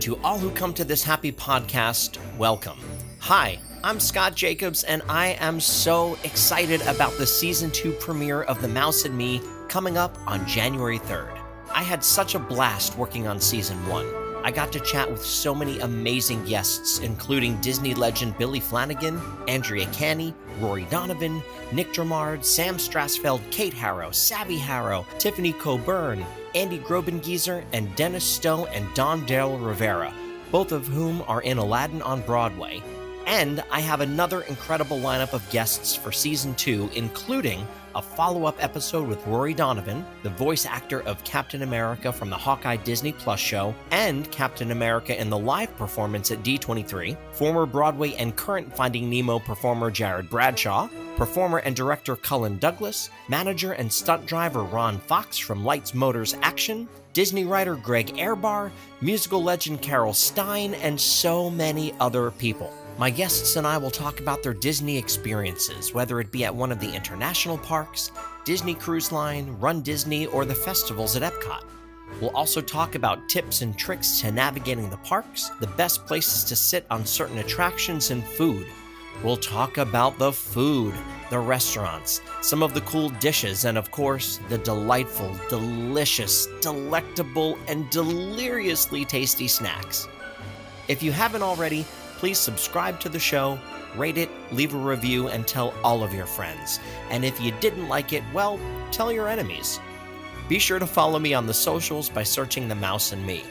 [0.00, 2.78] To all who come to this happy podcast, welcome.
[3.18, 8.62] Hi, I'm Scott Jacobs, and I am so excited about the season two premiere of
[8.62, 11.38] The Mouse and Me coming up on January 3rd.
[11.70, 14.06] I had such a blast working on season one.
[14.50, 19.86] I got to chat with so many amazing guests, including Disney legend Billy Flanigan, Andrea
[19.92, 21.40] Canny, Rory Donovan,
[21.70, 28.64] Nic Dromard, Sam Strasfeld, Kate Harrow, Savy Harrow, Tiffany Coburn, Andy Grobengieser, and Dennis Stowe
[28.72, 30.12] and Don Darryl Rivera,
[30.50, 32.82] both of whom are in Aladdin on Broadway.
[33.30, 38.60] And I have another incredible lineup of guests for season two, including a follow up
[38.60, 43.38] episode with Rory Donovan, the voice actor of Captain America from the Hawkeye Disney Plus
[43.38, 49.08] show, and Captain America in the live performance at D23, former Broadway and current Finding
[49.08, 55.38] Nemo performer Jared Bradshaw, performer and director Cullen Douglas, manager and stunt driver Ron Fox
[55.38, 61.94] from Lights Motors Action, Disney writer Greg Ehrbar, musical legend Carol Stein, and so many
[62.00, 62.74] other people.
[63.00, 66.70] My guests and I will talk about their Disney experiences, whether it be at one
[66.70, 68.12] of the international parks,
[68.44, 71.64] Disney Cruise Line, Run Disney, or the festivals at Epcot.
[72.20, 76.54] We'll also talk about tips and tricks to navigating the parks, the best places to
[76.54, 78.66] sit on certain attractions, and food.
[79.24, 80.92] We'll talk about the food,
[81.30, 87.88] the restaurants, some of the cool dishes, and of course, the delightful, delicious, delectable, and
[87.88, 90.06] deliriously tasty snacks.
[90.86, 91.86] If you haven't already,
[92.20, 93.58] please subscribe to the show,
[93.96, 96.78] rate it, leave a review, and tell all of your friends.
[97.10, 98.60] And if you didn't like it, well,
[98.92, 99.80] tell your enemies.
[100.46, 103.42] Be sure to follow me on the socials by searching The Mouse and Me.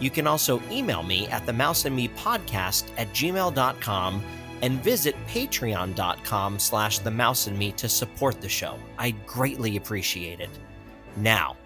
[0.00, 4.22] You can also email me at the mouse and me podcast at gmail.com
[4.62, 8.76] and visit patreon.com slash the mouse and me to support the show.
[8.98, 10.50] I'd greatly appreciate it.
[11.16, 11.56] Now,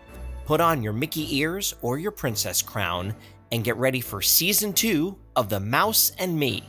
[0.45, 3.15] put on your Mickey ears or your princess crown
[3.53, 6.65] and get ready for season two of The Mouse and Me.